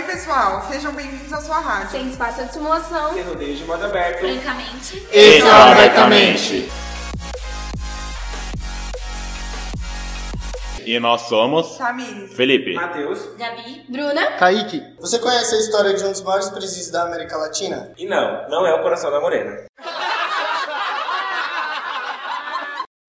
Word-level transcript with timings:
Oi, 0.00 0.06
pessoal, 0.06 0.62
sejam 0.62 0.94
bem-vindos 0.94 1.30
à 1.30 1.42
sua 1.42 1.60
rádio. 1.60 1.90
Sem 1.90 2.08
espaço 2.08 2.42
de 2.42 2.54
simulação. 2.54 3.12
Tem 3.12 3.22
rodeio 3.22 3.54
de 3.54 3.64
modo 3.64 3.84
aberto. 3.84 4.20
Francamente. 4.20 5.06
Exatamente. 5.12 6.72
E 10.86 10.98
nós 10.98 11.20
somos 11.22 11.76
Tamires. 11.76 12.32
Felipe. 12.32 12.72
Matheus. 12.72 13.36
Gabi. 13.36 13.84
Bruna. 13.90 14.38
Kaique. 14.38 14.82
Você 14.98 15.18
conhece 15.18 15.54
a 15.54 15.58
história 15.58 15.92
de 15.92 16.02
um 16.02 16.12
dos 16.12 16.22
maiores 16.22 16.48
presídios 16.48 16.90
da 16.90 17.02
América 17.02 17.36
Latina? 17.36 17.92
E 17.98 18.06
não, 18.06 18.48
não 18.48 18.66
é 18.66 18.74
o 18.74 18.82
coração 18.82 19.10
da 19.10 19.20
morena. 19.20 19.66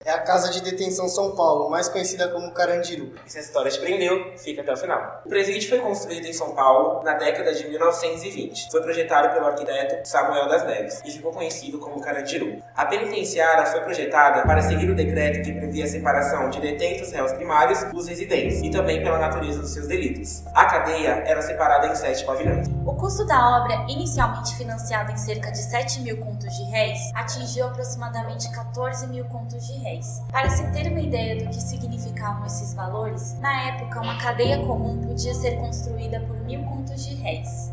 É 0.03 0.10
a 0.10 0.10
Casa 0.21 0.49
de 0.49 0.61
Detenção 0.61 1.07
São 1.07 1.35
Paulo, 1.35 1.69
mais 1.69 1.89
conhecida 1.89 2.29
como 2.29 2.51
Carandiru. 2.51 3.11
Se 3.25 3.37
essa 3.37 3.47
história 3.47 3.71
te 3.71 3.79
prendeu, 3.79 4.33
fica 4.37 4.61
até 4.61 4.71
o 4.71 4.77
final. 4.77 5.21
O 5.25 5.29
presídio 5.29 5.67
foi 5.69 5.79
construído 5.79 6.25
em 6.25 6.33
São 6.33 6.55
Paulo 6.55 7.03
na 7.03 7.13
década 7.13 7.53
de 7.53 7.67
1920. 7.67 8.71
Foi 8.71 8.81
projetado 8.81 9.33
pelo 9.33 9.47
arquiteto 9.47 10.07
Samuel 10.07 10.47
das 10.47 10.65
Neves 10.65 11.01
e 11.05 11.11
ficou 11.11 11.31
conhecido 11.31 11.79
como 11.79 12.01
Carandiru. 12.01 12.61
A 12.75 12.85
penitenciária 12.85 13.65
foi 13.65 13.81
projetada 13.81 14.43
para 14.43 14.61
seguir 14.61 14.89
o 14.89 14.95
decreto 14.95 15.43
que 15.43 15.53
previa 15.53 15.85
a 15.85 15.87
separação 15.87 16.49
de 16.49 16.59
detentos 16.59 17.11
réus 17.11 17.31
primários 17.33 17.83
dos 17.91 18.07
residentes 18.07 18.61
e 18.61 18.69
também 18.69 19.03
pela 19.03 19.17
natureza 19.17 19.59
dos 19.59 19.73
seus 19.73 19.87
delitos. 19.87 20.43
A 20.53 20.65
cadeia 20.65 21.23
era 21.25 21.41
separada 21.41 21.87
em 21.87 21.95
sete 21.95 22.23
pavilhões. 22.25 22.67
O 22.85 22.93
custo 22.95 23.25
da 23.25 23.57
obra, 23.57 23.85
inicialmente 23.87 24.55
financiado 24.55 25.11
em 25.11 25.17
cerca 25.17 25.51
de 25.51 25.59
7 25.59 26.01
mil 26.01 26.17
contos 26.17 26.55
de 26.55 26.63
réis, 26.63 26.99
atingiu 27.13 27.67
aproximadamente 27.67 28.51
14 28.51 29.07
mil 29.07 29.25
contos 29.25 29.65
de 29.67 29.73
réis. 29.79 30.10
Para 30.31 30.49
se 30.49 30.65
ter 30.71 30.89
uma 30.89 30.99
ideia 30.99 31.43
do 31.43 31.49
que 31.49 31.61
significavam 31.61 32.45
esses 32.45 32.73
valores, 32.73 33.37
na 33.39 33.67
época 33.69 34.01
uma 34.01 34.17
cadeia 34.17 34.59
comum 34.65 34.97
podia 34.97 35.33
ser 35.33 35.57
construída 35.57 36.19
por 36.21 36.35
mil. 36.41 36.60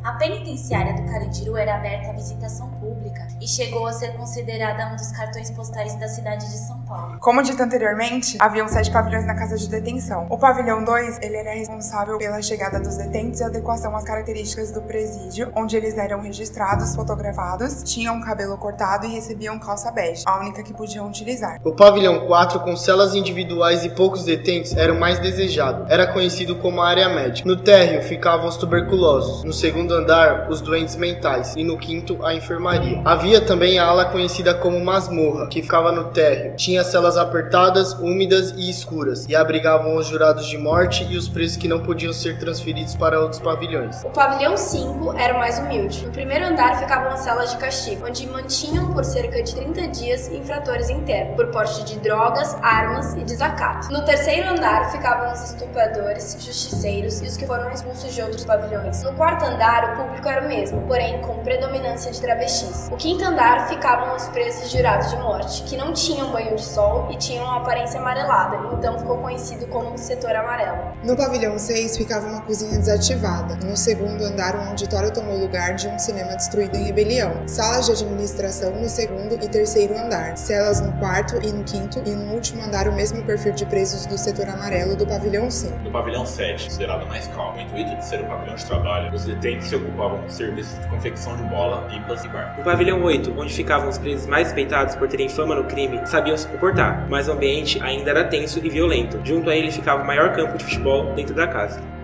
A 0.08 0.12
penitenciária 0.12 0.94
do 0.94 1.02
Carandiru 1.02 1.54
era 1.54 1.74
aberta 1.74 2.08
à 2.08 2.12
visitação 2.14 2.70
pública 2.80 3.28
e 3.38 3.46
chegou 3.46 3.86
a 3.86 3.92
ser 3.92 4.16
considerada 4.16 4.86
um 4.86 4.96
dos 4.96 5.12
cartões 5.12 5.50
postais 5.50 5.96
da 5.96 6.08
cidade 6.08 6.46
de 6.46 6.56
São 6.56 6.80
Paulo. 6.80 7.18
Como 7.20 7.42
dito 7.42 7.62
anteriormente, 7.62 8.38
haviam 8.40 8.66
sete 8.68 8.90
pavilhões 8.90 9.26
na 9.26 9.34
casa 9.34 9.58
de 9.58 9.68
detenção. 9.68 10.26
O 10.30 10.38
pavilhão 10.38 10.82
2, 10.82 11.18
ele 11.20 11.36
era 11.36 11.52
responsável 11.52 12.16
pela 12.16 12.40
chegada 12.40 12.80
dos 12.80 12.96
detentos 12.96 13.40
e 13.40 13.44
adequação 13.44 13.94
às 13.94 14.02
características 14.02 14.72
do 14.72 14.80
presídio, 14.80 15.52
onde 15.54 15.76
eles 15.76 15.98
eram 15.98 16.22
registrados, 16.22 16.96
fotografados, 16.96 17.82
tinham 17.82 18.18
cabelo 18.22 18.56
cortado 18.56 19.04
e 19.04 19.10
recebiam 19.10 19.58
calça 19.58 19.90
bege, 19.90 20.22
a 20.26 20.40
única 20.40 20.62
que 20.62 20.72
podiam 20.72 21.06
utilizar. 21.06 21.60
O 21.62 21.76
pavilhão 21.76 22.26
4, 22.26 22.60
com 22.60 22.74
celas 22.78 23.14
individuais 23.14 23.84
e 23.84 23.90
poucos 23.90 24.24
detentos, 24.24 24.74
era 24.74 24.90
o 24.90 24.98
mais 24.98 25.18
desejado. 25.18 25.84
Era 25.86 26.06
conhecido 26.06 26.56
como 26.56 26.80
a 26.80 26.88
área 26.88 27.10
médica. 27.10 27.46
No 27.46 27.58
térreo 27.62 28.02
ficavam 28.02 28.48
os 28.48 28.56
tuberculosos, 28.56 29.44
no 29.44 29.52
segundo 29.52 29.97
andar, 29.98 30.48
os 30.50 30.60
doentes 30.60 30.96
mentais 30.96 31.54
e 31.56 31.64
no 31.64 31.76
quinto, 31.76 32.24
a 32.24 32.34
enfermaria. 32.34 33.00
Havia 33.04 33.40
também 33.40 33.78
a 33.78 33.84
ala 33.84 34.06
conhecida 34.06 34.54
como 34.54 34.82
masmorra, 34.84 35.48
que 35.48 35.62
ficava 35.62 35.92
no 35.92 36.04
térreo. 36.04 36.56
Tinha 36.56 36.84
celas 36.84 37.16
apertadas, 37.16 37.92
úmidas 37.94 38.52
e 38.56 38.70
escuras, 38.70 39.26
e 39.28 39.36
abrigavam 39.36 39.96
os 39.96 40.06
jurados 40.06 40.46
de 40.46 40.56
morte 40.56 41.06
e 41.08 41.16
os 41.16 41.28
presos 41.28 41.56
que 41.56 41.68
não 41.68 41.80
podiam 41.80 42.12
ser 42.12 42.38
transferidos 42.38 42.94
para 42.94 43.20
outros 43.20 43.40
pavilhões. 43.40 44.02
O 44.04 44.10
pavilhão 44.10 44.56
5 44.56 45.14
era 45.18 45.34
o 45.34 45.38
mais 45.38 45.58
humilde. 45.58 46.04
No 46.06 46.12
primeiro 46.12 46.46
andar 46.46 46.78
ficavam 46.78 47.12
as 47.12 47.20
celas 47.20 47.50
de 47.50 47.58
castigo, 47.58 48.06
onde 48.06 48.26
mantinham 48.26 48.92
por 48.92 49.04
cerca 49.04 49.42
de 49.42 49.54
30 49.54 49.88
dias 49.88 50.28
infratores 50.28 50.90
internos, 50.90 51.36
por 51.36 51.48
porte 51.48 51.84
de 51.84 51.98
drogas, 51.98 52.54
armas 52.62 53.14
e 53.14 53.24
desacato. 53.24 53.92
No 53.92 54.04
terceiro 54.04 54.50
andar 54.50 54.90
ficavam 54.90 55.32
os 55.32 55.42
estupradores, 55.42 56.36
justiceiros 56.40 57.20
e 57.20 57.26
os 57.26 57.36
que 57.36 57.46
foram 57.46 57.70
expulsos 57.70 58.14
de 58.14 58.22
outros 58.22 58.44
pavilhões. 58.44 59.02
No 59.02 59.12
quarto 59.14 59.44
andar, 59.44 59.77
o 59.84 59.96
público 59.96 60.28
era 60.28 60.44
o 60.44 60.48
mesmo, 60.48 60.82
porém 60.82 61.20
com 61.20 61.38
predominância 61.38 62.10
de 62.10 62.20
travestis. 62.20 62.88
O 62.90 62.96
quinto 62.96 63.24
andar 63.24 63.68
ficavam 63.68 64.16
os 64.16 64.28
presos 64.28 64.70
jurados 64.70 65.10
de 65.10 65.16
morte, 65.16 65.62
que 65.64 65.76
não 65.76 65.92
tinham 65.92 66.30
banho 66.30 66.54
de 66.56 66.64
sol 66.64 67.08
e 67.10 67.16
tinham 67.16 67.44
uma 67.44 67.58
aparência 67.58 68.00
amarelada, 68.00 68.58
então 68.76 68.98
ficou 68.98 69.18
conhecido 69.18 69.66
como 69.68 69.96
setor 69.98 70.34
amarelo. 70.34 70.78
No 71.02 71.16
pavilhão 71.16 71.58
6 71.58 71.96
ficava 71.96 72.26
uma 72.26 72.40
cozinha 72.42 72.78
desativada. 72.78 73.56
No 73.56 73.76
segundo 73.76 74.24
andar, 74.24 74.56
um 74.56 74.68
auditório 74.68 75.12
tomou 75.12 75.36
lugar 75.36 75.74
de 75.74 75.88
um 75.88 75.98
cinema 75.98 76.34
destruído 76.34 76.76
em 76.76 76.84
rebelião. 76.84 77.46
Salas 77.46 77.86
de 77.86 77.92
administração 77.92 78.72
no 78.72 78.88
segundo 78.88 79.34
e 79.34 79.48
terceiro 79.48 79.96
andar. 79.96 80.36
Celas 80.36 80.80
no 80.80 80.92
quarto 80.98 81.36
e 81.42 81.52
no 81.52 81.64
quinto. 81.64 82.02
E 82.04 82.10
no 82.10 82.34
último 82.34 82.62
andar, 82.62 82.88
o 82.88 82.92
mesmo 82.92 83.22
perfil 83.24 83.52
de 83.52 83.64
presos 83.66 84.06
do 84.06 84.18
setor 84.18 84.48
amarelo 84.48 84.96
do 84.96 85.06
pavilhão 85.06 85.50
5. 85.50 85.78
No 85.78 85.90
pavilhão 85.90 86.26
7, 86.26 86.64
considerado 86.64 87.06
mais 87.06 87.26
calmo, 87.28 87.58
o 87.58 87.60
intuito 87.60 87.96
de 87.96 88.04
ser 88.04 88.20
o 88.20 88.26
pavilhão 88.26 88.54
de 88.54 88.64
trabalho, 88.64 89.14
os 89.14 89.24
detentos 89.24 89.67
se 89.68 89.76
ocupavam 89.76 90.24
de 90.24 90.32
serviços 90.32 90.78
de 90.80 90.86
confecção 90.88 91.36
de 91.36 91.42
bola, 91.44 91.86
pipas 91.88 92.24
e 92.24 92.28
bar. 92.28 92.54
No 92.56 92.64
pavilhão 92.64 93.02
8, 93.02 93.34
onde 93.36 93.52
ficavam 93.52 93.88
os 93.88 93.98
presos 93.98 94.26
mais 94.26 94.48
respeitados 94.48 94.96
por 94.96 95.08
terem 95.08 95.28
fama 95.28 95.54
no 95.54 95.64
crime, 95.64 96.00
sabiam 96.06 96.36
se 96.36 96.48
comportar, 96.48 97.06
mas 97.08 97.28
o 97.28 97.32
ambiente 97.32 97.80
ainda 97.82 98.10
era 98.10 98.24
tenso 98.24 98.60
e 98.64 98.68
violento. 98.68 99.20
Junto 99.22 99.50
a 99.50 99.56
ele 99.56 99.70
ficava 99.70 100.02
o 100.02 100.06
maior 100.06 100.32
campo 100.32 100.56
de 100.56 100.64
futebol 100.64 101.12
dentro 101.14 101.34
da 101.34 101.46
casa. 101.46 101.97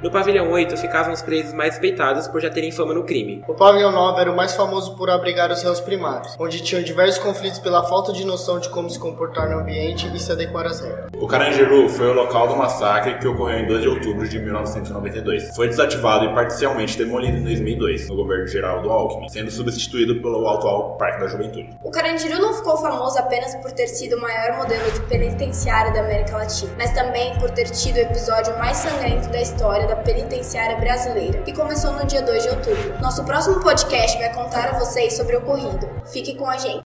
No 0.00 0.12
pavilhão 0.12 0.52
8 0.52 0.76
ficavam 0.76 1.12
os 1.12 1.22
presos 1.22 1.52
mais 1.52 1.70
respeitados 1.70 2.28
por 2.28 2.40
já 2.40 2.48
terem 2.48 2.70
fama 2.70 2.94
no 2.94 3.02
crime. 3.02 3.42
O 3.48 3.54
pavilhão 3.54 3.90
9 3.90 4.20
era 4.20 4.30
o 4.30 4.36
mais 4.36 4.54
famoso 4.54 4.94
por 4.94 5.10
abrigar 5.10 5.50
os 5.50 5.60
réus 5.60 5.80
primários, 5.80 6.36
onde 6.38 6.62
tinham 6.62 6.84
diversos 6.84 7.18
conflitos 7.18 7.58
pela 7.58 7.82
falta 7.82 8.12
de 8.12 8.24
noção 8.24 8.60
de 8.60 8.68
como 8.68 8.88
se 8.88 8.96
comportar 8.96 9.50
no 9.50 9.58
ambiente 9.58 10.08
e 10.14 10.18
se 10.20 10.30
adequar 10.30 10.66
às 10.66 10.80
regras. 10.80 11.10
O 11.16 11.26
Carandiru 11.26 11.88
foi 11.88 12.10
o 12.10 12.12
local 12.12 12.46
do 12.46 12.54
massacre 12.54 13.18
que 13.18 13.26
ocorreu 13.26 13.58
em 13.58 13.66
2 13.66 13.82
de 13.82 13.88
outubro 13.88 14.28
de 14.28 14.38
1992. 14.38 15.56
Foi 15.56 15.66
desativado 15.66 16.26
e 16.26 16.32
parcialmente 16.32 16.96
demolido 16.96 17.36
em 17.38 17.42
2002, 17.42 18.08
no 18.08 18.14
governo 18.14 18.46
geral 18.46 18.80
do 18.80 18.90
Alckmin, 18.90 19.28
sendo 19.28 19.50
substituído 19.50 20.22
pelo 20.22 20.48
atual 20.48 20.96
Parque 20.96 21.18
da 21.18 21.26
Juventude. 21.26 21.70
O 21.82 21.90
Carandiru 21.90 22.40
não 22.40 22.54
ficou 22.54 22.76
famoso 22.76 23.18
apenas 23.18 23.52
por 23.56 23.72
ter 23.72 23.88
sido 23.88 24.16
o 24.16 24.20
maior 24.20 24.58
modelo 24.58 24.88
de 24.92 25.00
penitenciária 25.08 25.92
da 25.92 26.02
América 26.02 26.36
Latina, 26.36 26.70
mas 26.78 26.92
também 26.92 27.36
por 27.40 27.50
ter 27.50 27.68
tido 27.70 27.96
o 27.96 28.00
episódio 28.00 28.56
mais 28.58 28.76
sangrento 28.76 29.28
da 29.30 29.40
história 29.40 29.87
da 29.88 29.96
penitenciária 29.96 30.76
brasileira, 30.76 31.42
que 31.42 31.52
começou 31.52 31.92
no 31.94 32.06
dia 32.06 32.22
2 32.22 32.42
de 32.42 32.48
outubro. 32.50 33.00
Nosso 33.00 33.24
próximo 33.24 33.60
podcast 33.60 34.16
vai 34.18 34.32
contar 34.32 34.68
a 34.68 34.78
vocês 34.78 35.16
sobre 35.16 35.34
o 35.34 35.40
ocorrido. 35.40 35.88
Fique 36.12 36.36
com 36.36 36.46
a 36.46 36.56
gente. 36.58 36.87